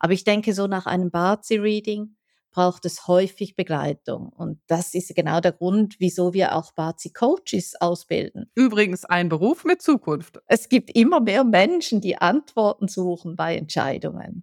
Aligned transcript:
Aber 0.00 0.12
ich 0.12 0.24
denke, 0.24 0.54
so 0.54 0.66
nach 0.66 0.86
einem 0.86 1.10
Bazi-Reading 1.10 2.16
braucht 2.50 2.84
es 2.84 3.06
häufig 3.06 3.54
Begleitung. 3.54 4.30
Und 4.30 4.60
das 4.66 4.94
ist 4.94 5.14
genau 5.14 5.40
der 5.40 5.52
Grund, 5.52 5.96
wieso 5.98 6.32
wir 6.32 6.56
auch 6.56 6.72
Bazi-Coaches 6.72 7.80
ausbilden. 7.80 8.50
Übrigens 8.54 9.04
ein 9.04 9.28
Beruf 9.28 9.64
mit 9.64 9.82
Zukunft. 9.82 10.40
Es 10.46 10.68
gibt 10.68 10.90
immer 10.90 11.20
mehr 11.20 11.44
Menschen, 11.44 12.00
die 12.00 12.16
Antworten 12.16 12.88
suchen 12.88 13.36
bei 13.36 13.56
Entscheidungen. 13.56 14.42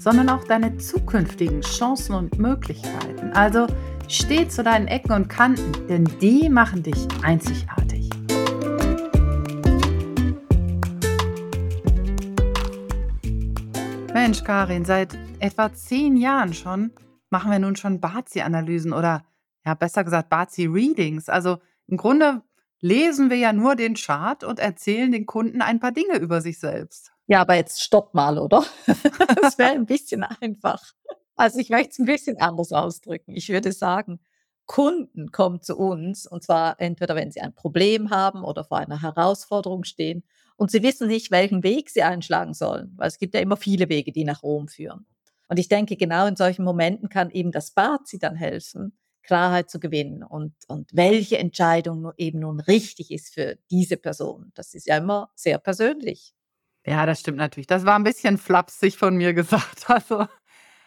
sondern 0.00 0.30
auch 0.30 0.44
deine 0.44 0.78
zukünftigen 0.78 1.60
Chancen 1.60 2.14
und 2.14 2.38
Möglichkeiten. 2.38 3.32
Also 3.34 3.66
Steh 4.08 4.48
zu 4.48 4.64
deinen 4.64 4.88
Ecken 4.88 5.12
und 5.12 5.28
Kanten, 5.28 5.86
denn 5.86 6.04
die 6.20 6.48
machen 6.48 6.82
dich 6.82 7.06
einzigartig. 7.22 8.10
Mensch, 14.12 14.42
Karin, 14.42 14.84
seit 14.84 15.16
etwa 15.38 15.72
zehn 15.72 16.16
Jahren 16.16 16.54
schon 16.54 16.90
machen 17.30 17.52
wir 17.52 17.60
nun 17.60 17.76
schon 17.76 18.00
Bazi-Analysen 18.00 18.92
oder 18.92 19.22
ja, 19.64 19.74
besser 19.74 20.02
gesagt 20.02 20.28
Bazi-Readings. 20.28 21.28
Also 21.28 21.58
im 21.86 21.96
Grunde 21.96 22.42
lesen 22.80 23.30
wir 23.30 23.36
ja 23.36 23.52
nur 23.52 23.76
den 23.76 23.94
Chart 23.94 24.42
und 24.42 24.58
erzählen 24.58 25.12
den 25.12 25.26
Kunden 25.26 25.62
ein 25.62 25.78
paar 25.78 25.92
Dinge 25.92 26.18
über 26.18 26.40
sich 26.40 26.58
selbst. 26.58 27.12
Ja, 27.30 27.42
aber 27.42 27.54
jetzt 27.54 27.80
stopp 27.80 28.12
mal, 28.12 28.38
oder? 28.40 28.64
das 29.40 29.56
wäre 29.56 29.70
ein 29.70 29.86
bisschen 29.86 30.24
einfach. 30.24 30.82
Also 31.36 31.60
ich 31.60 31.70
möchte 31.70 31.90
es 31.90 31.98
ein 32.00 32.04
bisschen 32.04 32.40
anders 32.40 32.72
ausdrücken. 32.72 33.36
Ich 33.36 33.48
würde 33.50 33.70
sagen, 33.70 34.18
Kunden 34.66 35.30
kommen 35.30 35.62
zu 35.62 35.76
uns 35.76 36.26
und 36.26 36.42
zwar 36.42 36.80
entweder, 36.80 37.14
wenn 37.14 37.30
sie 37.30 37.40
ein 37.40 37.54
Problem 37.54 38.10
haben 38.10 38.42
oder 38.42 38.64
vor 38.64 38.78
einer 38.78 39.00
Herausforderung 39.00 39.84
stehen 39.84 40.24
und 40.56 40.72
sie 40.72 40.82
wissen 40.82 41.06
nicht, 41.06 41.30
welchen 41.30 41.62
Weg 41.62 41.90
sie 41.90 42.02
einschlagen 42.02 42.52
sollen, 42.52 42.94
weil 42.96 43.06
es 43.06 43.18
gibt 43.18 43.36
ja 43.36 43.40
immer 43.40 43.56
viele 43.56 43.88
Wege, 43.88 44.10
die 44.10 44.24
nach 44.24 44.42
Rom 44.42 44.66
führen. 44.66 45.06
Und 45.46 45.60
ich 45.60 45.68
denke, 45.68 45.96
genau 45.96 46.26
in 46.26 46.34
solchen 46.34 46.64
Momenten 46.64 47.08
kann 47.10 47.30
eben 47.30 47.52
das 47.52 47.70
Bazi 47.70 48.18
dann 48.18 48.34
helfen, 48.34 48.98
Klarheit 49.22 49.70
zu 49.70 49.78
gewinnen 49.78 50.24
und, 50.24 50.54
und 50.66 50.90
welche 50.92 51.38
Entscheidung 51.38 52.10
eben 52.16 52.40
nun 52.40 52.58
richtig 52.58 53.12
ist 53.12 53.32
für 53.32 53.56
diese 53.70 53.98
Person. 53.98 54.50
Das 54.54 54.74
ist 54.74 54.88
ja 54.88 54.96
immer 54.96 55.30
sehr 55.36 55.58
persönlich. 55.58 56.34
Ja, 56.86 57.06
das 57.06 57.20
stimmt 57.20 57.38
natürlich. 57.38 57.66
Das 57.66 57.84
war 57.84 57.96
ein 57.96 58.04
bisschen 58.04 58.38
flapsig 58.38 58.96
von 58.96 59.16
mir 59.16 59.34
gesagt. 59.34 59.88
Also 59.88 60.26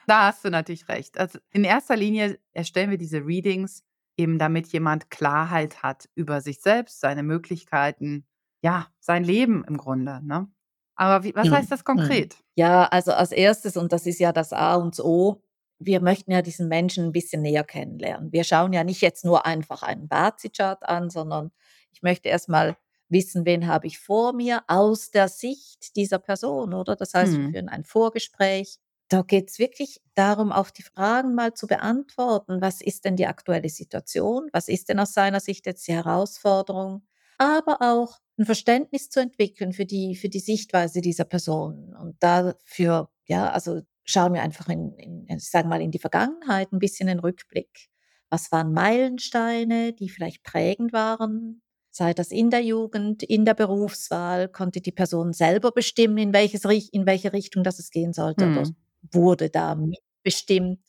da 0.08 0.28
hast 0.28 0.44
du 0.44 0.50
natürlich 0.50 0.88
recht. 0.90 1.18
Also 1.18 1.40
in 1.52 1.64
erster 1.64 1.96
Linie 1.96 2.40
erstellen 2.52 2.90
wir 2.90 2.98
diese 2.98 3.26
Readings 3.26 3.84
eben, 4.18 4.38
damit 4.38 4.68
jemand 4.68 5.10
Klarheit 5.10 5.82
hat 5.82 6.10
über 6.16 6.42
sich 6.42 6.62
selbst, 6.62 7.00
seine 7.00 7.24
Möglichkeiten, 7.24 8.26
ja, 8.62 8.88
sein 9.00 9.24
Leben 9.24 9.64
im 9.66 9.78
Grunde. 9.78 10.22
Ne? 10.24 10.48
Aber 10.96 11.24
wie, 11.24 11.36
was 11.36 11.50
heißt 11.50 11.72
das 11.72 11.84
konkret? 11.84 12.38
Ja, 12.56 12.86
also 12.86 13.14
als 13.14 13.32
erstes, 13.32 13.78
und 13.78 13.92
das 13.92 14.06
ist 14.06 14.20
ja 14.20 14.32
das 14.32 14.54
A 14.54 14.76
und 14.76 15.00
O, 15.00 15.42
wir 15.80 16.02
möchten 16.02 16.32
ja 16.32 16.42
diesen 16.42 16.68
Menschen 16.68 17.06
ein 17.06 17.12
bisschen 17.12 17.42
näher 17.42 17.64
kennenlernen. 17.64 18.32
Wir 18.32 18.44
schauen 18.44 18.74
ja 18.74 18.84
nicht 18.84 19.02
jetzt 19.02 19.26
nur 19.26 19.46
einfach 19.46 19.84
einen 19.84 20.08
Bazi-Chart 20.08 20.84
an, 20.88 21.10
sondern 21.10 21.52
ich 21.92 22.04
möchte 22.04 22.30
erstmal 22.30 22.78
wissen, 23.14 23.46
wen 23.46 23.68
habe 23.68 23.88
ich 23.88 24.00
vor 24.00 24.34
mir 24.34 24.64
aus 24.68 25.12
der 25.12 25.30
Sicht 25.30 25.96
dieser 25.96 26.20
Person, 26.20 26.74
oder? 26.74 26.96
Das 26.96 27.14
heißt, 27.14 27.32
wir 27.34 27.46
hm. 27.46 27.52
führen 27.52 27.70
ein 27.70 27.86
Vorgespräch 27.86 28.80
da 29.14 29.22
geht 29.22 29.50
es 29.52 29.60
wirklich 29.60 30.02
darum, 30.16 30.52
auch 30.52 30.72
die 30.72 30.82
Fragen 30.82 31.36
mal 31.36 31.54
zu 31.54 31.68
beantworten. 31.68 32.62
Was 32.62 32.82
ist 32.82 33.06
denn 33.06 33.16
die 33.16 33.28
aktuelle 33.28 33.70
Situation? 33.70 34.50
Was 34.54 34.68
ist 34.68 34.90
denn 34.90 35.00
aus 35.00 35.14
seiner 35.14 35.40
Sicht 35.40 35.68
jetzt 35.68 35.88
die 35.88 35.94
Herausforderung? 35.94 37.06
Aber 37.38 37.82
auch 37.82 38.18
ein 38.40 38.46
Verständnis 38.46 39.10
zu 39.10 39.20
entwickeln 39.20 39.74
für 39.74 39.86
die, 39.86 40.16
für 40.16 40.30
die 40.30 40.40
Sichtweise 40.40 41.02
dieser 41.02 41.26
Person. 41.26 41.96
Und 41.96 42.16
dafür, 42.24 43.10
ja, 43.26 43.52
also 43.52 43.82
schauen 44.04 44.34
wir 44.34 44.42
einfach 44.42 44.68
in, 44.70 44.94
in 44.98 45.28
ich 45.30 45.50
sage 45.50 45.68
mal, 45.68 45.82
in 45.82 45.92
die 45.92 46.00
Vergangenheit, 46.00 46.72
ein 46.72 46.80
bisschen 46.80 47.08
den 47.08 47.20
Rückblick. 47.20 47.90
Was 48.30 48.52
waren 48.52 48.74
Meilensteine, 48.74 49.94
die 49.94 50.10
vielleicht 50.10 50.44
prägend 50.44 50.92
waren? 50.92 51.62
Sei 51.96 52.16
das 52.16 52.32
in 52.32 52.50
der 52.50 52.64
Jugend, 52.64 53.22
in 53.22 53.46
der 53.46 53.54
Berufswahl, 53.54 54.48
konnte 54.50 54.82
die 54.82 54.92
Person 54.92 55.32
selber 55.32 55.72
bestimmen, 55.72 56.18
in, 56.18 56.34
welches, 56.34 56.66
in 56.66 57.06
welche 57.06 57.34
Richtung 57.34 57.64
das 57.64 57.78
es 57.78 57.92
gehen 57.92 58.14
sollte? 58.14 58.48
Mhm. 58.48 58.58
Oder 58.58 58.70
wurde 59.12 59.50
da 59.52 59.76
mitbestimmt. 59.76 60.80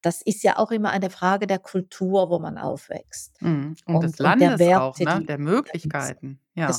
Das 0.00 0.22
ist 0.22 0.42
ja 0.42 0.56
auch 0.56 0.70
immer 0.70 0.88
eine 0.88 1.10
Frage 1.10 1.46
der 1.46 1.58
Kultur, 1.58 2.30
wo 2.30 2.38
man 2.38 2.56
aufwächst. 2.56 3.42
Mhm. 3.42 3.76
Und, 3.84 3.94
und, 3.94 4.04
des 4.04 4.18
Landes 4.18 4.52
und 4.52 4.58
der 4.58 4.66
Werte, 4.66 4.82
auch, 4.82 4.98
ne? 4.98 5.24
der 5.26 5.38
Möglichkeiten. 5.38 6.40
Ja. 6.54 6.74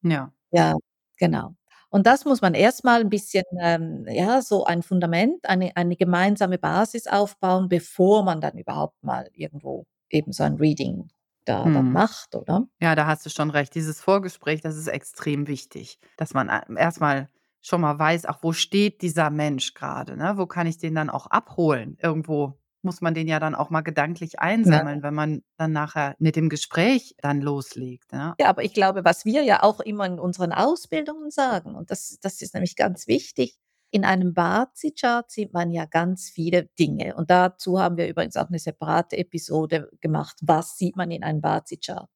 ja. 0.00 0.32
ja, 0.50 0.76
genau. 1.18 1.54
Und 1.90 2.06
das 2.06 2.24
muss 2.24 2.40
man 2.40 2.54
erstmal 2.54 3.02
ein 3.02 3.10
bisschen, 3.10 3.44
ähm, 3.60 4.06
ja, 4.08 4.40
so 4.40 4.64
ein 4.64 4.82
Fundament, 4.82 5.46
eine, 5.46 5.76
eine 5.76 5.94
gemeinsame 5.94 6.56
Basis 6.56 7.06
aufbauen, 7.06 7.68
bevor 7.68 8.22
man 8.22 8.40
dann 8.40 8.56
überhaupt 8.56 9.04
mal 9.04 9.28
irgendwo 9.34 9.84
eben 10.08 10.32
so 10.32 10.42
ein 10.44 10.54
Reading 10.54 11.10
da 11.44 11.64
dann 11.64 11.86
mhm. 11.86 11.92
macht, 11.92 12.34
oder? 12.34 12.66
Ja, 12.80 12.94
da 12.94 13.06
hast 13.06 13.24
du 13.26 13.30
schon 13.30 13.50
recht. 13.50 13.74
Dieses 13.74 14.00
Vorgespräch, 14.00 14.60
das 14.60 14.76
ist 14.76 14.88
extrem 14.88 15.46
wichtig, 15.46 15.98
dass 16.16 16.34
man 16.34 16.48
äh, 16.48 16.62
erstmal 16.76 17.28
schon 17.60 17.80
mal 17.80 17.98
weiß, 17.98 18.26
auch 18.26 18.42
wo 18.42 18.52
steht 18.52 19.02
dieser 19.02 19.30
Mensch 19.30 19.74
gerade, 19.74 20.16
ne? 20.16 20.34
Wo 20.36 20.46
kann 20.46 20.66
ich 20.66 20.78
den 20.78 20.94
dann 20.94 21.10
auch 21.10 21.26
abholen? 21.26 21.96
Irgendwo 22.00 22.58
muss 22.84 23.00
man 23.00 23.14
den 23.14 23.26
ja 23.26 23.40
dann 23.40 23.54
auch 23.54 23.70
mal 23.70 23.80
gedanklich 23.80 24.38
einsammeln, 24.38 24.98
ja. 24.98 25.02
wenn 25.02 25.14
man 25.14 25.42
dann 25.56 25.72
nachher 25.72 26.14
mit 26.18 26.36
dem 26.36 26.48
Gespräch 26.48 27.16
dann 27.22 27.40
loslegt. 27.40 28.12
Ne? 28.12 28.34
Ja, 28.38 28.48
aber 28.48 28.62
ich 28.62 28.74
glaube, 28.74 29.04
was 29.04 29.24
wir 29.24 29.42
ja 29.42 29.62
auch 29.62 29.80
immer 29.80 30.06
in 30.06 30.20
unseren 30.20 30.52
Ausbildungen 30.52 31.30
sagen, 31.30 31.74
und 31.74 31.90
das, 31.90 32.18
das 32.20 32.42
ist 32.42 32.54
nämlich 32.54 32.76
ganz 32.76 33.08
wichtig, 33.08 33.56
in 33.94 34.04
einem 34.04 34.34
Bazi-Chart 34.34 35.30
sieht 35.30 35.52
man 35.52 35.70
ja 35.70 35.84
ganz 35.84 36.28
viele 36.28 36.64
Dinge. 36.80 37.14
Und 37.14 37.30
dazu 37.30 37.78
haben 37.78 37.96
wir 37.96 38.08
übrigens 38.08 38.36
auch 38.36 38.48
eine 38.48 38.58
separate 38.58 39.16
Episode 39.16 39.88
gemacht. 40.00 40.36
Was 40.42 40.76
sieht 40.76 40.96
man 40.96 41.12
in 41.12 41.22
einem 41.22 41.40
Bazi-Chart? 41.40 42.10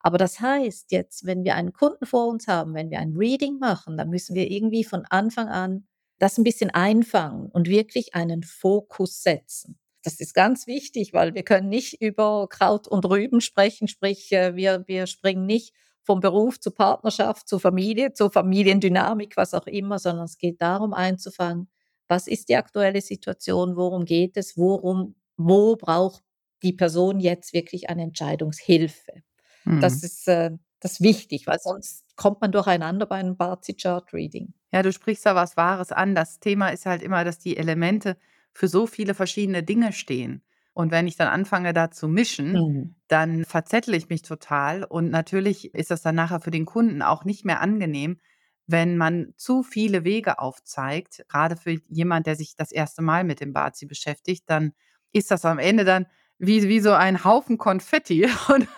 Aber 0.00 0.16
das 0.16 0.40
heißt 0.40 0.90
jetzt, 0.90 1.26
wenn 1.26 1.44
wir 1.44 1.54
einen 1.54 1.74
Kunden 1.74 2.06
vor 2.06 2.28
uns 2.28 2.48
haben, 2.48 2.72
wenn 2.72 2.90
wir 2.90 2.98
ein 2.98 3.12
Reading 3.14 3.58
machen, 3.58 3.98
dann 3.98 4.08
müssen 4.08 4.34
wir 4.34 4.50
irgendwie 4.50 4.84
von 4.84 5.04
Anfang 5.10 5.48
an 5.48 5.86
das 6.18 6.38
ein 6.38 6.44
bisschen 6.44 6.70
einfangen 6.70 7.50
und 7.50 7.68
wirklich 7.68 8.14
einen 8.14 8.42
Fokus 8.42 9.22
setzen. 9.22 9.78
Das 10.04 10.20
ist 10.20 10.32
ganz 10.32 10.66
wichtig, 10.66 11.12
weil 11.12 11.34
wir 11.34 11.42
können 11.42 11.68
nicht 11.68 12.00
über 12.00 12.48
Kraut 12.48 12.88
und 12.88 13.04
Rüben 13.04 13.42
sprechen, 13.42 13.86
sprich 13.86 14.32
äh, 14.32 14.56
wir, 14.56 14.84
wir 14.86 15.06
springen 15.06 15.44
nicht 15.44 15.74
vom 16.08 16.20
Beruf 16.20 16.58
zur 16.58 16.74
Partnerschaft, 16.74 17.46
zur 17.46 17.60
Familie, 17.60 18.14
zur 18.14 18.30
Familiendynamik, 18.30 19.36
was 19.36 19.52
auch 19.52 19.66
immer, 19.66 19.98
sondern 19.98 20.24
es 20.24 20.38
geht 20.38 20.62
darum 20.62 20.94
einzufangen, 20.94 21.68
was 22.08 22.26
ist 22.26 22.48
die 22.48 22.56
aktuelle 22.56 23.02
Situation, 23.02 23.76
worum 23.76 24.06
geht 24.06 24.38
es, 24.38 24.56
worum, 24.56 25.16
wo 25.36 25.76
braucht 25.76 26.22
die 26.62 26.72
Person 26.72 27.20
jetzt 27.20 27.52
wirklich 27.52 27.90
eine 27.90 28.04
Entscheidungshilfe. 28.04 29.22
Mhm. 29.66 29.82
Das 29.82 30.02
ist 30.02 30.26
äh, 30.28 30.52
das 30.80 31.02
wichtig, 31.02 31.46
weil 31.46 31.58
sonst 31.60 32.06
kommt 32.16 32.40
man 32.40 32.52
durcheinander 32.52 33.04
bei 33.04 33.16
einem 33.16 33.36
Bazi-Chart-Reading. 33.36 34.54
Ja, 34.72 34.82
du 34.82 34.94
sprichst 34.94 35.26
da 35.26 35.34
was 35.34 35.58
Wahres 35.58 35.92
an. 35.92 36.14
Das 36.14 36.40
Thema 36.40 36.70
ist 36.70 36.86
halt 36.86 37.02
immer, 37.02 37.22
dass 37.22 37.38
die 37.38 37.58
Elemente 37.58 38.16
für 38.54 38.68
so 38.68 38.86
viele 38.86 39.12
verschiedene 39.12 39.62
Dinge 39.62 39.92
stehen. 39.92 40.40
Und 40.78 40.92
wenn 40.92 41.08
ich 41.08 41.16
dann 41.16 41.26
anfange, 41.26 41.72
da 41.72 41.90
zu 41.90 42.06
mischen, 42.06 42.52
mhm. 42.52 42.94
dann 43.08 43.44
verzettle 43.44 43.96
ich 43.96 44.08
mich 44.08 44.22
total. 44.22 44.84
Und 44.84 45.10
natürlich 45.10 45.74
ist 45.74 45.90
das 45.90 46.02
dann 46.02 46.14
nachher 46.14 46.38
für 46.38 46.52
den 46.52 46.66
Kunden 46.66 47.02
auch 47.02 47.24
nicht 47.24 47.44
mehr 47.44 47.60
angenehm, 47.60 48.20
wenn 48.68 48.96
man 48.96 49.34
zu 49.36 49.64
viele 49.64 50.04
Wege 50.04 50.38
aufzeigt. 50.38 51.24
Gerade 51.26 51.56
für 51.56 51.78
jemand, 51.88 52.28
der 52.28 52.36
sich 52.36 52.54
das 52.54 52.70
erste 52.70 53.02
Mal 53.02 53.24
mit 53.24 53.40
dem 53.40 53.52
Bazi 53.52 53.86
beschäftigt, 53.86 54.44
dann 54.46 54.70
ist 55.10 55.32
das 55.32 55.44
am 55.44 55.58
Ende 55.58 55.84
dann 55.84 56.06
wie, 56.38 56.68
wie 56.68 56.78
so 56.78 56.92
ein 56.92 57.24
Haufen 57.24 57.58
Konfetti. 57.58 58.28
Und 58.54 58.68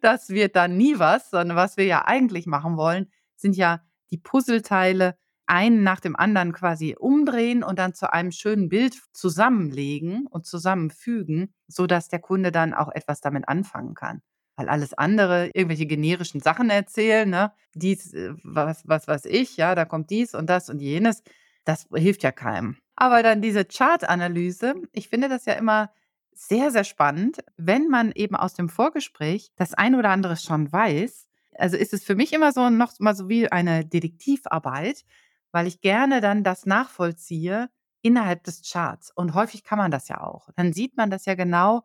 das 0.00 0.30
wird 0.30 0.56
dann 0.56 0.76
nie 0.76 0.98
was, 0.98 1.30
sondern 1.30 1.56
was 1.56 1.76
wir 1.76 1.84
ja 1.84 2.04
eigentlich 2.04 2.46
machen 2.46 2.76
wollen, 2.76 3.12
sind 3.36 3.56
ja 3.56 3.80
die 4.10 4.18
Puzzleteile 4.18 5.16
einen 5.46 5.82
nach 5.82 6.00
dem 6.00 6.16
anderen 6.16 6.52
quasi 6.52 6.96
umdrehen 6.98 7.62
und 7.62 7.78
dann 7.78 7.94
zu 7.94 8.12
einem 8.12 8.32
schönen 8.32 8.68
Bild 8.68 9.00
zusammenlegen 9.12 10.26
und 10.26 10.46
zusammenfügen, 10.46 11.52
sodass 11.68 12.08
der 12.08 12.20
Kunde 12.20 12.52
dann 12.52 12.74
auch 12.74 12.90
etwas 12.92 13.20
damit 13.20 13.48
anfangen 13.48 13.94
kann. 13.94 14.22
Weil 14.56 14.68
alles 14.68 14.94
andere, 14.94 15.50
irgendwelche 15.52 15.86
generischen 15.86 16.40
Sachen 16.40 16.70
erzählen, 16.70 17.28
ne, 17.28 17.52
dies, 17.74 18.14
äh, 18.14 18.34
was, 18.42 18.86
was 18.86 19.08
weiß 19.08 19.24
ich, 19.26 19.56
ja, 19.56 19.74
da 19.74 19.84
kommt 19.84 20.10
dies 20.10 20.34
und 20.34 20.48
das 20.48 20.70
und 20.70 20.80
jenes, 20.80 21.22
das 21.64 21.88
hilft 21.92 22.22
ja 22.22 22.30
keinem. 22.32 22.76
Aber 22.96 23.22
dann 23.22 23.42
diese 23.42 23.64
Chartanalyse, 23.64 24.74
ich 24.92 25.08
finde 25.08 25.28
das 25.28 25.44
ja 25.46 25.54
immer 25.54 25.90
sehr, 26.34 26.70
sehr 26.70 26.84
spannend, 26.84 27.38
wenn 27.56 27.88
man 27.88 28.12
eben 28.12 28.36
aus 28.36 28.54
dem 28.54 28.68
Vorgespräch 28.68 29.50
das 29.56 29.74
ein 29.74 29.94
oder 29.94 30.10
andere 30.10 30.36
schon 30.36 30.72
weiß. 30.72 31.26
Also 31.56 31.76
ist 31.76 31.92
es 31.94 32.04
für 32.04 32.16
mich 32.16 32.32
immer 32.32 32.52
so 32.52 32.70
noch 32.70 32.92
mal 32.98 33.14
so 33.14 33.28
wie 33.28 33.50
eine 33.50 33.84
Detektivarbeit, 33.84 35.04
weil 35.54 35.68
ich 35.68 35.80
gerne 35.82 36.20
dann 36.22 36.44
das 36.44 36.66
nachvollziehe 36.66 37.70
innerhalb 38.02 38.44
des 38.44 38.62
Charts. 38.70 39.12
Und 39.16 39.34
häufig 39.34 39.64
kann 39.64 39.78
man 39.78 39.92
das 39.92 40.08
ja 40.08 40.22
auch. 40.22 40.50
Dann 40.56 40.74
sieht 40.74 40.98
man 40.98 41.10
das 41.10 41.26
ja 41.26 41.36
genau. 41.36 41.82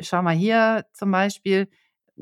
Schau 0.00 0.22
mal 0.22 0.34
hier 0.36 0.86
zum 0.94 1.10
Beispiel, 1.12 1.68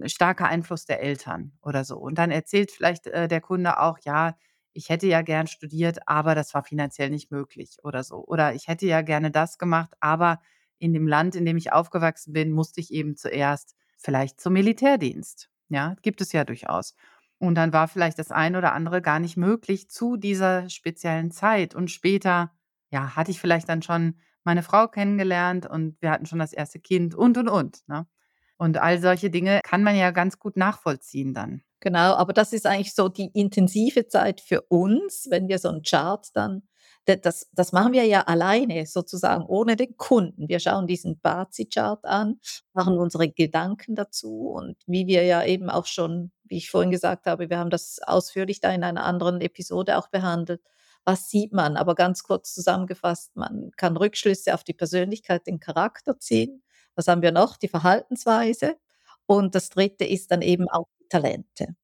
starker 0.06 0.46
Einfluss 0.48 0.84
der 0.87 1.00
Eltern 1.02 1.52
oder 1.62 1.84
so. 1.84 1.96
Und 1.98 2.19
dann 2.19 2.31
erzählt 2.31 2.70
vielleicht 2.70 3.06
äh, 3.06 3.28
der 3.28 3.40
Kunde 3.40 3.81
auch, 3.81 3.98
ja, 4.04 4.37
ich 4.72 4.90
hätte 4.90 5.06
ja 5.06 5.22
gern 5.22 5.46
studiert, 5.46 6.06
aber 6.06 6.34
das 6.34 6.52
war 6.54 6.62
finanziell 6.64 7.08
nicht 7.10 7.31
möglich 7.31 7.78
oder 7.82 8.04
so. 8.04 8.16
Oder 8.26 8.54
ich 8.54 8.69
hätte 8.69 8.87
ja 8.87 9.00
gerne 9.02 9.31
das 9.31 9.56
gemacht, 9.58 9.92
aber 10.00 10.40
in 10.78 10.92
dem 10.92 11.08
Land, 11.08 11.34
in 11.34 11.46
dem 11.46 11.56
ich 11.56 11.72
aufgewachsen 11.72 12.32
bin, 12.34 12.52
musste 12.52 12.81
ich 12.81 12.92
eben 12.92 13.16
zuerst 13.16 13.75
vielleicht 13.96 14.40
zum 14.40 14.52
Militärdienst. 14.52 15.49
Ja, 15.70 15.96
gibt 16.02 16.20
es 16.20 16.32
ja 16.32 16.44
durchaus. 16.44 16.94
Und 17.38 17.55
dann 17.56 17.73
war 17.73 17.88
vielleicht 17.88 18.19
das 18.19 18.31
eine 18.33 18.59
oder 18.59 18.73
andere 18.73 19.03
gar 19.03 19.19
nicht 19.21 19.37
möglich 19.37 19.91
zu 19.91 20.17
dieser 20.17 20.69
speziellen 20.71 21.31
Zeit. 21.31 21.75
Und 21.75 21.91
später, 21.91 22.53
ja, 22.91 23.15
hatte 23.17 23.31
ich 23.31 23.41
vielleicht 23.41 23.69
dann 23.69 23.83
schon 23.83 24.17
meine 24.44 24.62
Frau 24.62 24.88
kennengelernt 24.88 25.67
und 25.69 25.97
wir 26.00 26.11
hatten 26.11 26.27
schon 26.27 26.38
das 26.38 26.53
erste 26.53 26.79
Kind 26.81 27.15
und, 27.15 27.37
und, 27.37 27.49
und. 27.49 27.81
Ne? 27.88 28.06
Und 28.56 28.79
all 28.79 29.00
solche 29.00 29.29
Dinge 29.31 29.61
kann 29.65 29.83
man 29.83 29.97
ja 29.97 30.11
ganz 30.12 30.38
gut 30.38 30.56
nachvollziehen 30.56 31.35
dann. 31.35 31.62
Genau, 31.81 32.15
aber 32.15 32.33
das 32.33 32.53
ist 32.53 32.67
eigentlich 32.67 32.94
so 32.94 33.09
die 33.09 33.31
intensive 33.35 34.06
Zeit 34.09 34.41
für 34.41 34.62
uns, 34.62 35.27
wenn 35.31 35.49
wir 35.49 35.59
so 35.59 35.69
'n 35.69 35.83
Chart 35.83 36.27
dann 36.35 36.62
das 37.06 37.49
das 37.53 37.73
machen 37.73 37.93
wir 37.93 38.05
ja 38.05 38.23
alleine 38.23 38.87
sozusagen 38.87 39.44
ohne 39.47 39.76
den 39.76 39.97
Kunden. 39.97 40.49
Wir 40.49 40.61
schauen 40.61 40.87
diesen 40.87 41.20
Bazi-Chart 41.20 42.05
an, 42.05 42.41
machen 42.73 42.99
unsere 42.99 43.29
Gedanken 43.29 43.94
dazu 43.94 44.49
und 44.50 44.76
wie 44.87 45.06
wir 45.06 45.25
ja 45.25 45.44
eben 45.44 45.70
auch 45.70 45.87
schon 45.87 46.32
wie 46.49 46.58
ich 46.58 46.70
vorhin 46.70 46.91
gesagt 46.91 47.26
habe, 47.26 47.50
wir 47.50 47.58
haben 47.58 47.70
das 47.70 48.00
ausführlich 48.03 48.61
da 48.61 48.73
in 48.73 48.85
einer 48.85 49.05
anderen 49.05 49.41
Episode 49.41 49.99
auch 49.99 50.08
behandelt. 50.08 50.62
Was 51.05 51.29
sieht 51.31 51.53
man? 51.53 51.76
Aber 51.76 51.94
ganz 51.94 52.23
kurz 52.23 52.53
zusammengefasst, 52.55 53.37
man 53.37 53.70
kann 53.76 53.97
Rückschlüsse 53.97 54.55
auf 54.55 54.64
die 54.64 54.75
Persönlichkeit, 54.75 55.47
den 55.47 55.61
Charakter 55.61 56.19
ziehen. 56.19 56.62
Was 56.94 57.09
haben 57.09 57.23
wir 57.23 57.32
noch? 57.32 57.56
Die 57.56 57.69
Verhaltensweise. 57.69 58.76
Und 59.26 59.55
das 59.55 59.70
Dritte 59.70 60.05
ist 60.05 60.31
dann 60.31 60.43
eben 60.43 60.69
auch 60.69 60.88
Talente. 61.09 61.76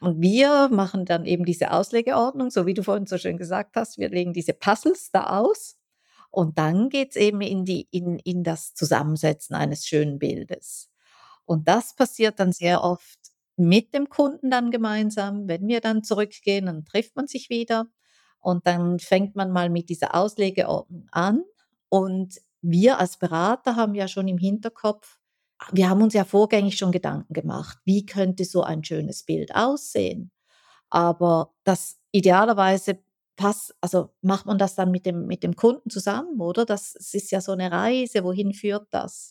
Und 0.00 0.20
wir 0.22 0.68
machen 0.70 1.04
dann 1.04 1.26
eben 1.26 1.44
diese 1.44 1.72
Auslegeordnung, 1.72 2.50
so 2.50 2.66
wie 2.66 2.74
du 2.74 2.82
vorhin 2.82 3.06
so 3.06 3.18
schön 3.18 3.36
gesagt 3.36 3.76
hast. 3.76 3.98
Wir 3.98 4.08
legen 4.10 4.32
diese 4.32 4.54
Puzzles 4.54 5.10
da 5.12 5.38
aus 5.38 5.76
und 6.30 6.58
dann 6.58 6.88
geht's 6.88 7.16
eben 7.16 7.40
in 7.42 7.64
die 7.66 7.88
in 7.90 8.18
in 8.20 8.42
das 8.44 8.74
Zusammensetzen 8.74 9.54
eines 9.56 9.86
schönen 9.86 10.18
Bildes. 10.18 10.88
Und 11.44 11.68
das 11.68 11.94
passiert 11.94 12.40
dann 12.40 12.52
sehr 12.52 12.82
oft 12.84 13.18
mit 13.56 13.94
dem 13.94 14.08
Kunden 14.08 14.50
dann 14.50 14.70
gemeinsam. 14.70 15.48
Wenn 15.48 15.68
wir 15.68 15.80
dann 15.82 16.02
zurückgehen, 16.04 16.66
dann 16.66 16.84
trifft 16.86 17.16
man 17.16 17.26
sich 17.28 17.50
wieder 17.50 17.86
und 18.40 18.66
dann 18.66 18.98
fängt 19.00 19.36
man 19.36 19.50
mal 19.52 19.70
mit 19.70 19.90
dieser 19.90 20.14
Auslegeordnung 20.14 21.08
an. 21.12 21.44
Und 21.90 22.40
wir 22.62 22.98
als 23.00 23.18
Berater 23.18 23.76
haben 23.76 23.94
ja 23.94 24.08
schon 24.08 24.28
im 24.28 24.38
Hinterkopf 24.38 25.18
wir 25.72 25.90
haben 25.90 26.02
uns 26.02 26.14
ja 26.14 26.24
vorgängig 26.24 26.76
schon 26.78 26.92
Gedanken 26.92 27.32
gemacht, 27.34 27.78
wie 27.84 28.06
könnte 28.06 28.44
so 28.44 28.62
ein 28.62 28.84
schönes 28.84 29.24
Bild 29.24 29.54
aussehen? 29.54 30.30
Aber 30.90 31.52
das 31.64 31.98
idealerweise 32.12 32.98
passt 33.36 33.74
also, 33.82 34.10
macht 34.22 34.46
man 34.46 34.58
das 34.58 34.74
dann 34.76 34.90
mit 34.92 35.06
dem 35.06 35.26
mit 35.26 35.42
dem 35.44 35.56
Kunden 35.56 35.90
zusammen, 35.90 36.40
oder? 36.40 36.66
Das 36.66 36.94
ist 36.96 37.30
ja 37.32 37.40
so 37.42 37.54
'ne 37.54 37.72
Reise, 37.72 38.24
wohin 38.24 38.54
führt 38.54 38.88
das? 38.92 39.30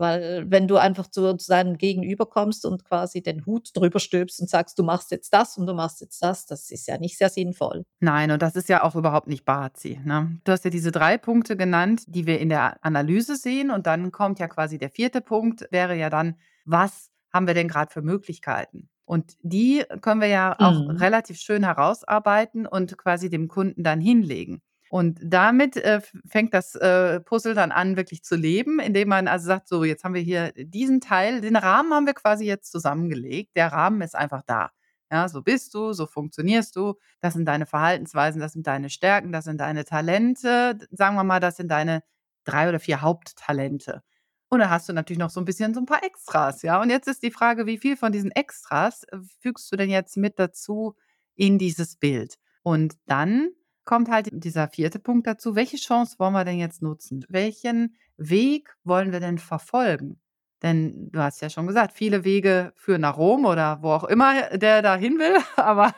Weil 0.00 0.50
wenn 0.50 0.68
du 0.68 0.76
einfach 0.78 1.08
zu 1.10 1.36
zu 1.36 1.48
deinem 1.50 1.78
Gegenüber 1.78 2.26
kommst 2.26 2.66
und 2.66 2.84
quasi 2.84 3.22
den 3.22 3.46
Hut 3.46 3.70
drüber 3.74 4.00
stülpst 4.00 4.40
und 4.40 4.50
sagst: 4.50 4.78
„Du 4.78 4.82
machst 4.84 5.10
jetzt 5.12 5.32
das 5.34 5.58
und 5.58 5.66
du 5.68 5.74
machst 5.74 6.00
jetzt 6.00 6.22
das“, 6.22 6.46
das 6.46 6.70
ist 6.72 6.88
ja 6.88 6.98
nicht 6.98 7.18
sehr 7.18 7.30
sinnvoll. 7.30 7.84
Nein, 8.02 8.30
und 8.30 8.40
das 8.40 8.56
ist 8.56 8.68
ja 8.70 8.82
auch 8.82 8.96
überhaupt 8.96 9.26
nicht 9.28 9.44
Bazi, 9.44 10.00
ne? 10.04 10.40
Du 10.44 10.52
hast 10.52 10.64
ja 10.64 10.70
diese 10.70 10.90
3 10.90 11.18
Punkte 11.18 11.56
genannt, 11.56 12.04
die 12.06 12.26
wir 12.26 12.38
in 12.40 12.48
der 12.48 12.82
Analyse 12.84 13.36
sehen 13.36 13.70
und 13.70 13.86
dann 13.86 14.10
kommt 14.10 14.38
ja 14.38 14.48
quasi 14.48 14.78
der 14.78 14.88
vierte 14.90 15.20
Punkt, 15.20 15.68
wäre 15.70 15.94
ja 15.96 16.08
dann: 16.08 16.36
Was 16.64 17.10
haben 17.32 17.46
wir 17.46 17.52
denn 17.54 17.68
grad 17.68 17.92
für 17.92 18.00
Möglichkeiten? 18.02 18.88
Und 19.04 19.36
die 19.42 19.84
können 20.00 20.20
wir 20.22 20.28
ja 20.28 20.56
auch 20.60 20.80
Mhm. 20.80 21.00
relativ 21.00 21.38
schön 21.38 21.62
herausarbeiten 21.64 22.66
und 22.66 22.96
quasi 22.96 23.28
dem 23.28 23.48
Kunden 23.48 23.82
dann 23.82 24.00
hinlegen. 24.00 24.62
Und 24.90 25.20
damit, 25.22 25.76
äh, 25.76 26.00
fängt 26.28 26.52
das, 26.52 26.74
äh, 26.74 27.20
Puzzle 27.20 27.54
dann 27.54 27.70
an, 27.72 27.96
wirklich 27.96 28.24
zu 28.24 28.34
leben, 28.36 28.80
indem 28.80 29.08
man 29.08 29.28
also 29.28 29.46
sagt: 29.46 29.68
„So, 29.68 29.84
jetzt 29.84 30.02
haben 30.04 30.14
wir 30.14 30.20
hier 30.22 30.52
diesen 30.56 31.00
Teil 31.00 31.40
den 31.40 31.54
Rahmen 31.56 31.94
haben 31.94 32.06
wir 32.06 32.14
quasi 32.14 32.44
jetzt 32.44 32.72
zusammengelegt. 32.72 33.56
Der 33.56 33.68
Rahmen 33.72 34.02
ist 34.02 34.16
einfach 34.16 34.42
da. 34.46 34.70
Ja, 35.12 35.28
so 35.28 35.42
bist 35.42 35.74
du, 35.74 35.92
so 35.92 36.06
funktionierst 36.06 36.74
du. 36.76 36.94
Das 37.20 37.34
sind 37.34 37.46
deine 37.46 37.66
Verhaltensweisen, 37.66 38.40
das 38.40 38.52
sind 38.52 38.66
deine 38.66 38.90
Stärken, 38.90 39.32
das 39.32 39.44
sind 39.44 39.60
deine 39.60 39.84
Talente. 39.84 40.78
Sagen 40.90 41.14
wir 41.16 41.24
mal, 41.24 41.40
das 41.40 41.56
sind 41.56 41.68
deine 41.70 42.02
3 42.44 42.68
oder 42.68 42.80
4 42.80 43.00
Haupttalente. 43.02 44.02
Und 44.48 44.58
dann 44.60 44.70
hast 44.70 44.88
du 44.88 44.92
natürlich 44.92 45.18
noch 45.20 45.30
so 45.30 45.40
'n 45.40 45.44
bisschen 45.44 45.72
so 45.74 45.80
'n 45.80 45.86
paar 45.86 46.02
Extras, 46.04 46.62
ja? 46.62 46.80
Und 46.82 46.90
jetzt 46.90 47.06
ist 47.08 47.22
die 47.22 47.30
Frage, 47.30 47.66
wie 47.66 47.78
viel 47.78 47.96
von 47.96 48.10
diesen 48.12 48.32
Extras, 48.32 49.04
äh, 49.04 49.18
fügst 49.40 49.70
du 49.72 49.76
denn 49.76 49.90
jetzt 49.90 50.16
mit 50.16 50.38
dazu 50.40 50.96
in 51.36 51.58
dieses 51.58 51.96
Bild? 51.96 52.36
Und 52.64 52.94
dann 53.06 53.50
kommt 53.84 54.10
halt 54.10 54.28
dieser 54.32 54.68
vierte 54.68 54.98
Punkt 54.98 55.26
dazu. 55.26 55.54
Welche 55.56 55.76
Chance 55.76 56.18
wollen 56.18 56.32
wir 56.32 56.44
denn 56.44 56.58
jetzt 56.58 56.82
nutzen? 56.82 57.24
Welchen 57.28 57.96
Weg 58.16 58.74
wollen 58.84 59.12
wir 59.12 59.20
denn 59.20 59.38
verfolgen? 59.38 60.20
Denn 60.62 61.10
du 61.10 61.20
hast 61.20 61.40
ja 61.40 61.48
schon 61.50 61.66
gesagt, 61.66 61.94
viele 61.94 62.24
Wege 62.24 62.72
führen 62.76 63.00
nach 63.00 63.16
Rom 63.16 63.44
oder 63.46 63.82
wo 63.82 63.90
auch 63.92 64.04
immer 64.04 64.56
der 64.56 64.82
da 64.82 64.96
hin 64.96 65.18
will, 65.18 65.36
aber 65.56 65.94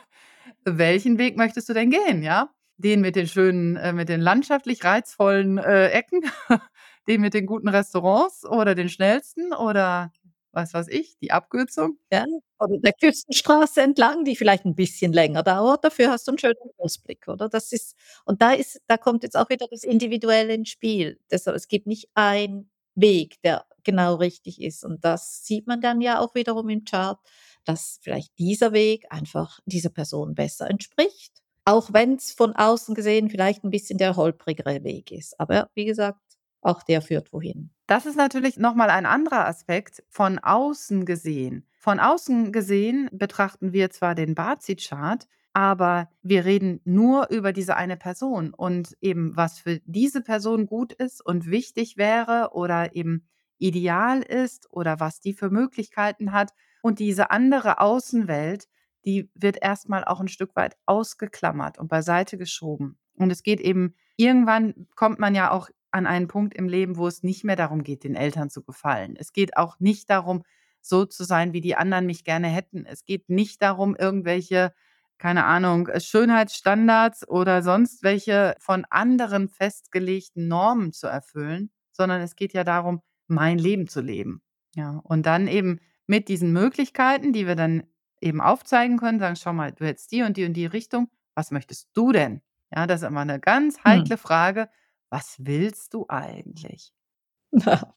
welchen 0.63 1.17
Weg 1.17 1.37
möchtest 1.37 1.69
du 1.69 1.73
denn 1.73 1.89
gehen, 1.89 2.23
ja? 2.23 2.49
Den 2.77 3.01
mit 3.01 3.15
den 3.15 3.27
schönen 3.27 3.75
äh, 3.75 3.93
mit 3.93 4.09
den 4.09 4.21
landschaftlich 4.21 4.83
reizvollen, 4.83 5.57
äh, 5.57 5.89
Ecken, 5.89 6.21
den 7.07 7.21
mit 7.21 7.33
den 7.33 7.45
guten 7.45 7.67
Restaurants 7.67 8.45
oder 8.45 8.75
den 8.75 8.89
schnellsten 8.89 9.53
oder 9.53 10.11
was 10.53 10.73
weiß 10.73 10.87
ich, 10.89 11.17
die 11.19 11.31
Abkürzung? 11.31 11.97
Ja, 12.11 12.25
oder 12.59 12.77
der 12.79 12.93
Küstenstraße 12.93 13.81
entlang, 13.81 14.23
die 14.25 14.35
vielleicht 14.37 14.65
'n 14.65 14.75
bisschen 14.75 15.13
länger 15.13 15.43
dauert, 15.43 15.83
dafür 15.85 16.11
hast 16.11 16.27
du 16.27 16.31
'n 16.33 16.37
schönen 16.39 16.55
Ausblick, 16.77 17.27
oder? 17.27 17.49
Das 17.49 17.71
ist 17.73 17.95
und 18.25 18.41
da 18.41 18.53
ist 18.53 18.81
da 18.87 18.97
kommt 18.97 19.23
jetzt 19.23 19.37
auch 19.37 19.49
wieder 19.49 19.67
das 19.71 19.83
Individuelle 19.83 20.53
ins 20.55 20.69
Spiel. 20.69 21.19
Deshalb, 21.31 21.55
es 21.57 21.67
gibt 21.67 21.87
nicht 21.87 22.09
einen 22.15 22.69
Weg, 22.95 23.41
der 23.43 23.65
genau 23.83 24.15
richtig 24.15 24.61
ist. 24.61 24.85
Und 24.85 25.03
das 25.05 25.45
sieht 25.45 25.67
man 25.67 25.81
dann 25.81 26.01
ja 26.01 26.19
auch 26.19 26.35
wiederum 26.35 26.69
im 26.69 26.85
Chart, 26.85 27.19
dass 27.65 27.99
vielleicht 28.01 28.37
dieser 28.39 28.71
Weg 28.73 29.05
einfach 29.11 29.59
dieser 29.65 29.89
Person 29.89 30.35
besser 30.35 30.69
entspricht, 30.69 31.33
auch 31.65 31.91
wenn's 31.93 32.31
von 32.33 32.53
außen 32.55 32.95
gesehen 32.95 33.29
vielleicht 33.29 33.63
'n 33.65 33.71
bisschen 33.71 33.97
der 33.97 34.15
holprigere 34.15 34.83
Weg 34.83 35.11
ist. 35.11 35.39
Aber 35.39 35.69
wie 35.75 35.85
gesagt, 35.85 36.19
auch 36.63 36.83
der 36.83 37.01
führt 37.01 37.33
wohin. 37.33 37.71
Das 37.87 38.05
ist 38.05 38.15
natürlich 38.15 38.57
noch 38.57 38.75
mal 38.75 38.89
ein 38.89 39.05
anderer 39.05 39.45
Aspekt 39.47 40.03
von 40.09 40.39
außen 40.39 41.05
gesehen. 41.05 41.67
Von 41.77 41.99
außen 41.99 42.51
gesehen 42.51 43.09
betrachten 43.11 43.73
wir 43.73 43.89
zwar 43.89 44.15
den 44.15 44.35
Bazi-Chart, 44.35 45.27
aber 45.51 46.09
wir 46.21 46.45
reden 46.45 46.79
nur 46.85 47.29
über 47.29 47.51
diese 47.53 47.75
eine 47.75 47.97
Person 47.97 48.53
und 48.53 48.97
eben, 49.01 49.35
was 49.35 49.59
für 49.59 49.79
diese 49.85 50.21
Person 50.21 50.65
gut 50.65 50.93
ist 50.93 51.23
und 51.23 51.51
wichtig 51.51 51.97
wäre 51.97 52.51
oder 52.53 52.95
eben 52.95 53.27
ideal 53.59 54.21
ist 54.21 54.67
oder 54.71 54.99
was 54.99 55.19
die 55.19 55.33
für 55.33 55.49
Möglichkeiten 55.49 56.31
hat. 56.31 56.51
Und 56.81 56.99
diese 56.99 57.29
andere 57.31 57.79
Außenwelt, 57.79 58.67
die 59.05 59.29
wird 59.35 59.57
erst 59.61 59.89
mal 59.89 60.03
auch 60.05 60.21
'n 60.21 60.27
Stück 60.29 60.55
weit 60.55 60.75
ausgeklammert 60.85 61.77
und 61.77 61.87
beiseite 61.89 62.37
geschoben. 62.37 62.97
Und 63.15 63.31
es 63.31 63.43
geht 63.43 63.59
eben 63.59 63.95
irgendwann 64.15 64.87
kommt 64.95 65.19
man 65.19 65.35
ja 65.35 65.51
auch 65.51 65.69
an 65.93 66.07
einen 66.07 66.27
Punkt 66.27 66.53
im 66.55 66.67
Leben, 66.67 66.97
wo 66.97 67.07
es 67.07 67.23
nicht 67.23 67.43
mehr 67.43 67.55
darum 67.55 67.83
geht, 67.83 68.03
den 68.03 68.15
Eltern 68.15 68.49
zu 68.49 68.63
gefallen. 68.63 69.15
Es 69.17 69.33
geht 69.33 69.57
auch 69.57 69.79
nicht 69.79 70.09
darum, 70.09 70.43
so 70.81 71.05
zu 71.05 71.23
sein, 71.23 71.53
wie 71.53 71.61
die 71.61 71.75
anderen 71.75 72.05
mich 72.05 72.23
gerne 72.23 72.47
hätten. 72.47 72.85
Es 72.85 73.05
geht 73.05 73.29
nicht 73.29 73.61
darum, 73.61 73.95
irgendwelche, 73.95 74.73
keine 75.17 75.45
Ahnung, 75.45 75.89
Schönheitsstandards 75.97 77.27
oder 77.27 77.61
sonst 77.63 78.03
welche 78.03 78.55
von 78.59 78.85
anderen 78.89 79.47
festgelegten 79.49 80.47
Normen 80.47 80.91
zu 80.91 81.07
erfüllen, 81.07 81.71
sondern 81.91 82.21
es 82.21 82.35
geht 82.35 82.53
ja 82.53 82.63
darum, 82.63 83.01
mein 83.27 83.57
Leben 83.57 83.87
zu 83.87 84.01
leben. 84.01 84.41
Ja, 84.75 84.99
und 85.03 85.25
dann 85.25 85.47
eben 85.47 85.79
mit 86.07 86.27
diesen 86.27 86.51
Möglichkeiten, 86.51 87.31
die 87.33 87.47
wir 87.47 87.55
dann 87.55 87.83
eben 88.21 88.41
aufzeigen 88.41 88.97
können, 88.97 89.19
sagen: 89.19 89.35
„Schau 89.35 89.53
mal, 89.53 89.71
du 89.71 89.85
hättest 89.85 90.11
die 90.11 90.23
und 90.23 90.37
die 90.37 90.45
und 90.45 90.53
die 90.53 90.65
Richtung. 90.65 91.09
Was 91.35 91.51
möchtest 91.51 91.89
du 91.93 92.11
denn?“ 92.11 92.41
Ja, 92.75 92.87
das 92.87 93.01
ist 93.03 93.07
immer 93.07 93.23
'ne 93.25 93.39
ganz 93.39 93.83
Mhm. 93.85 94.13
heikle 94.13 94.17
Frage. 94.17 94.69
Was 95.13 95.35
willst 95.39 95.93
du 95.93 96.05
eigentlich? 96.09 96.93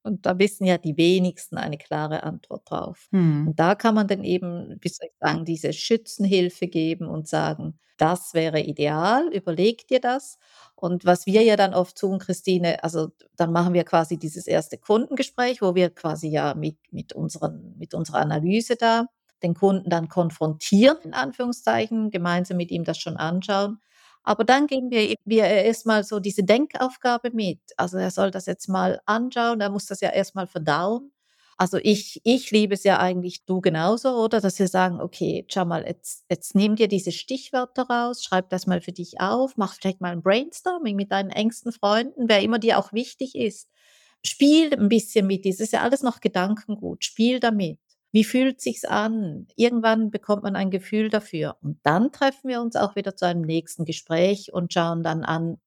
und 0.02 0.26
da 0.26 0.38
wissen 0.38 0.64
ja 0.66 0.78
die 0.78 0.96
wenigsten 0.96 1.56
eine 1.58 1.78
klare 1.78 2.22
Antwort 2.24 2.70
drauf. 2.70 3.08
Mhm. 3.10 3.48
Und 3.48 3.58
da 3.60 3.74
kann 3.74 3.94
man 3.94 4.06
dann 4.08 4.24
eben, 4.24 4.76
wie 4.82 4.88
soll 4.88 5.08
ich 5.08 5.14
sagen, 5.20 5.44
diese 5.44 5.72
Schützenhilfe 5.72 6.68
geben 6.68 7.06
und 7.08 7.26
sagen: 7.28 7.78
„Das 7.96 8.34
wäre 8.34 8.60
ideal, 8.60 9.28
überleg 9.32 9.86
dir 9.88 10.00
das.“ 10.00 10.38
Und 10.74 11.06
was 11.06 11.26
wir 11.26 11.42
ja 11.42 11.56
dann 11.56 11.74
oft 11.74 11.96
tun, 11.98 12.18
Christine 12.18 12.84
also, 12.84 13.08
dann 13.36 13.52
machen 13.52 13.72
wir 13.74 13.84
quasi 13.84 14.18
dieses 14.18 14.46
erste 14.46 14.78
Kundengespräch, 14.78 15.62
wo 15.62 15.74
wir 15.74 15.90
quasi 15.90 16.28
ja 16.28 16.54
mit 16.54 16.78
mit 16.92 17.12
unseren 17.14 17.74
mit 17.78 17.94
unserer 17.94 18.18
Analyse 18.18 18.76
da 18.76 19.06
den 19.42 19.54
Kunden 19.54 19.90
dann 19.90 20.08
konfrontieren, 20.08 20.98
in 21.04 21.14
Anführungszeichen, 21.14 22.10
gemeinsam 22.10 22.56
mit 22.58 22.70
ihm 22.70 22.84
das 22.84 22.98
schon 22.98 23.16
anschauen. 23.16 23.80
Aber 24.28 24.42
dann 24.44 24.66
geben 24.66 24.90
wir 24.90 25.14
wir 25.24 25.44
erst 25.46 25.86
mal 25.86 26.02
so 26.04 26.18
diese 26.20 26.42
Denkaufgabe 26.42 27.30
mit. 27.30 27.60
Also, 27.76 27.96
er 27.98 28.10
soll 28.10 28.32
das 28.32 28.46
jetzt 28.46 28.68
mal 28.68 29.00
anschauen, 29.06 29.60
er 29.60 29.70
muss 29.70 29.86
das 29.86 30.00
ja 30.00 30.10
erst 30.10 30.34
mal 30.34 30.48
verdauen. 30.48 31.12
Also, 31.56 31.78
ich 31.80 32.20
ich 32.24 32.50
liebe 32.50 32.74
es 32.74 32.82
ja 32.84 32.98
eigentlich, 32.98 33.44
du 33.46 33.60
genauso, 33.60 34.10
oder? 34.22 34.40
Dass 34.40 34.58
wir 34.58 34.66
sagen: 34.68 35.00
„Okay, 35.00 35.46
schau 35.48 35.64
mal, 35.64 35.86
jetzt 35.86 36.24
jetzt 36.28 36.56
nimm 36.56 36.74
dir 36.76 36.88
diese 36.88 37.12
Stichwörter 37.12 37.84
raus, 37.88 38.24
schreib 38.24 38.50
das 38.50 38.66
mal 38.66 38.80
für 38.80 38.92
dich 38.92 39.20
auf, 39.20 39.56
mach 39.56 39.74
vielleicht 39.74 40.00
mal 40.00 40.12
'n 40.12 40.22
Brainstorming 40.22 40.96
mit 40.96 41.12
deinen 41.12 41.30
engsten 41.30 41.70
Freunden, 41.72 42.28
wer 42.28 42.42
immer 42.42 42.58
dir 42.58 42.78
auch 42.78 42.92
wichtig 42.92 43.36
ist. 43.36 43.68
Spiel 44.24 44.72
'n 44.74 44.88
bisschen 44.88 45.26
mit, 45.28 45.46
das 45.46 45.60
ist 45.60 45.72
ja 45.72 45.82
alles 45.82 46.02
noch 46.02 46.20
Gedankengut. 46.20 47.04
Spiel 47.04 47.38
damit. 47.40 47.78
Wie 48.16 48.24
fühlt 48.24 48.62
sich's 48.62 48.86
an? 48.86 49.46
Irgendwann 49.56 50.10
bekommt 50.10 50.42
man 50.42 50.56
ein 50.56 50.70
Gefühl 50.70 51.10
dafür 51.10 51.58
und 51.60 51.78
dann 51.82 52.12
treffen 52.12 52.48
wir 52.48 52.62
uns 52.62 52.74
auch 52.74 52.96
wieder 52.96 53.14
zu 53.14 53.26
einem 53.26 53.42
nächsten 53.42 53.84
Gespräch 53.84 54.54
und 54.54 54.72
schauen 54.72 55.02
dann 55.02 55.22
an, 55.22 55.58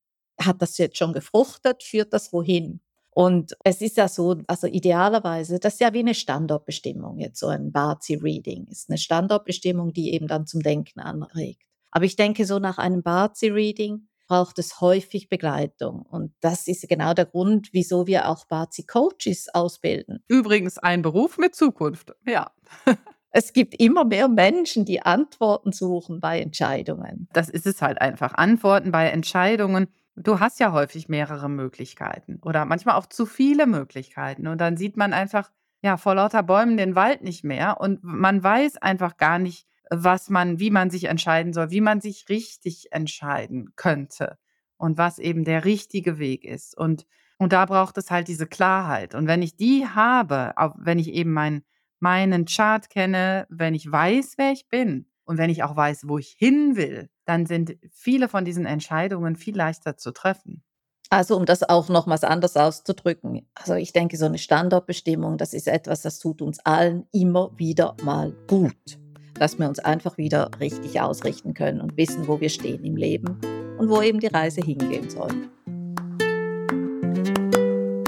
hat 0.41 0.60
das 0.60 0.79
jetzt 0.79 0.98
schon 0.98 1.13
gefruchtet? 1.13 1.84
Führt 1.84 2.12
das 2.12 2.34
wohin? 2.34 2.82
Und 3.12 3.56
es 3.63 3.82
ist 3.82 3.98
ja 3.98 4.08
so, 4.08 4.36
also 4.48 4.65
idealerweise, 4.65 5.60
das 5.60 5.74
ist 5.75 5.79
ja 5.82 5.94
wie 5.94 6.01
'ne 6.01 6.15
Standortbestimmung 6.15 7.20
jetzt 7.20 7.39
so 7.39 7.46
ein 7.50 7.72
Bazi-Reading 7.72 8.65
ist 8.65 8.89
'ne 8.89 8.98
Standortbestimmung, 8.98 9.94
die 9.94 10.12
eben 10.15 10.25
dann 10.27 10.48
zum 10.48 10.63
Denken 10.63 11.01
anregt. 11.01 11.62
Aber 11.91 12.06
ich 12.06 12.15
denke, 12.15 12.48
so 12.48 12.58
nach 12.58 12.79
einem 12.79 13.03
Bazi-Reading 13.03 14.08
braucht 14.29 14.59
es 14.59 14.79
häufig 14.79 15.27
Begleitung. 15.27 16.03
Und 16.03 16.31
das 16.39 16.67
ist 16.67 16.88
genau 16.88 17.13
der 17.13 17.25
Grund, 17.25 17.69
wieso 17.74 18.07
wir 18.07 18.29
auch 18.29 18.45
Bazi-Coaches 18.45 19.50
ausbilden. 19.53 20.24
Übrigens 20.27 20.77
ein 20.77 21.01
Beruf 21.01 21.38
mit 21.38 21.55
Zukunft, 21.55 22.13
ja. 22.25 22.51
Es 23.31 23.53
gibt 23.53 23.79
immer 23.79 24.05
mehr 24.05 24.27
Menschen, 24.27 24.86
die 24.86 25.03
Antworten 25.03 25.71
suchen 25.71 26.19
bei 26.19 26.41
Entscheidungen. 26.41 27.27
Das 27.31 27.48
ist 27.48 27.67
es 27.67 27.79
halt 27.79 28.01
einfach. 28.01 28.33
Antworten 28.33 28.91
bei 28.91 29.07
Entscheidungen. 29.09 29.88
Du 30.15 30.39
hast 30.39 30.59
ja 30.59 30.71
häufig 30.71 31.09
mehrere 31.09 31.48
Möglichkeiten 31.48 32.39
oder 32.41 32.65
manchmal 32.65 32.95
auch 32.95 33.05
zu 33.05 33.27
viele 33.27 33.67
Möglichkeiten. 33.67 34.48
Und 34.48 34.59
dann 34.59 34.77
sieht 34.77 34.98
man 34.98 35.13
einfach, 35.13 35.51
ja, 35.83 35.98
vor 35.98 36.15
lauter 36.15 36.41
Bäumen 36.41 36.75
den 36.75 36.95
Wald 36.95 37.21
nicht 37.21 37.43
mehr 37.43 37.79
und 37.79 38.03
man 38.03 38.43
weiß 38.43 38.77
einfach 38.77 39.17
gar 39.17 39.38
nicht, 39.38 39.67
was 39.89 40.29
man 40.29 40.60
wie 40.60 40.72
man 40.72 40.89
sich 40.89 41.05
entscheiden 41.05 41.53
soll, 41.53 41.72
wie 41.72 41.81
man 41.81 42.01
sich 42.01 42.29
richtig 42.29 42.91
entscheiden 42.91 43.74
könnte 43.75 44.38
und 44.77 44.98
was 44.98 45.19
eben 45.19 45.43
der 45.46 45.65
richtige 45.65 46.19
Weg 46.19 46.46
ist. 46.46 46.77
Und 46.77 47.05
und 47.38 47.53
da 47.53 47.65
braucht 47.65 47.98
es 47.98 48.12
halt 48.12 48.27
diese 48.27 48.48
Klarheit. 48.48 49.15
Und 49.15 49.27
wenn 49.27 49.41
ich 49.41 49.55
die 49.55 49.88
habe, 49.88 50.53
wenn 50.77 51.00
ich 51.00 51.10
eben 51.13 51.31
mein 51.34 51.63
meinen 52.00 52.46
Chart 52.46 52.89
kenne, 52.89 53.46
wenn 53.50 53.74
ich 53.75 53.91
weiß, 53.91 54.34
wer 54.38 54.51
ich 54.53 54.67
bin 54.69 55.08
und 55.25 55.38
wenn 55.38 55.50
ich 55.50 55.63
auch 55.63 55.75
weiß, 55.75 56.08
wo 56.08 56.17
ich 56.17 56.29
hin 56.38 56.75
will, 56.77 57.10
dann 57.25 57.46
sind 57.46 57.77
viele 57.91 58.29
von 58.29 58.46
diesen 58.46 58.65
Entscheidungen 58.65 59.36
viel 59.36 59.55
leichter 59.58 59.98
zu 59.98 60.12
treffen. 60.12 60.63
Also, 61.12 61.36
um 61.38 61.46
das 61.46 61.63
auch 61.67 61.89
nochmals 61.89 62.24
anders 62.24 62.55
auszudrücken. 62.55 63.48
Also, 63.55 63.74
ich 63.75 63.93
denke, 63.93 64.17
so 64.17 64.27
'ne 64.29 64.38
Standortbestimmung, 64.38 65.38
das 65.38 65.53
ist 65.53 65.67
etwas, 65.67 66.01
das 66.03 66.19
tut 66.19 66.41
uns 66.41 66.60
allen 66.65 67.05
immer 67.12 67.51
wieder 67.58 67.96
mal 68.03 68.36
gut 68.48 69.00
dass 69.39 69.58
wir 69.58 69.67
uns 69.67 69.79
einfach 69.79 70.17
wieder 70.17 70.51
richtig 70.60 71.01
ausrichten 71.01 71.53
können 71.53 71.81
und 71.81 71.98
wissen, 71.98 72.27
wo 72.27 72.39
wir 72.39 72.50
stehen 72.50 72.84
im 72.84 72.96
Leben 72.96 73.39
und 73.77 73.89
wo 73.89 74.01
eben 74.01 74.19
die 74.19 74.27
Reise 74.27 74.62
hingehen 74.62 75.10
soll. 75.10 75.31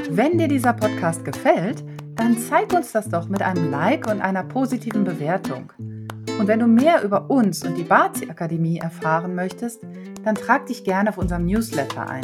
Wenn 0.10 0.38
dir 0.38 0.50
dieser 0.50 0.74
Podcast 0.74 1.24
gefällt, 1.24 1.84
dann 2.16 2.38
zeig 2.38 2.74
uns 2.74 2.92
das 2.92 3.08
doch 3.08 3.30
mit 3.30 3.42
einem 3.42 3.72
Like 3.72 4.08
und 4.08 4.22
einer 4.22 4.44
positiven 4.44 5.06
Bewertung. 5.06 5.72
Und 6.38 6.48
wenn 6.48 6.60
du 6.60 6.68
mehr 6.68 7.02
über 7.04 7.30
uns 7.30 7.64
und 7.64 7.76
die 7.76 7.84
Bazi 7.84 8.30
Akademie 8.30 8.80
erfahren 8.80 9.36
möchtest, 9.36 9.82
dann 10.24 10.36
trag 10.36 10.66
dich 10.66 10.84
gerne 10.84 11.10
auf 11.10 11.18
unserem 11.18 11.46
Newsletter 11.46 12.10
ein. 12.10 12.24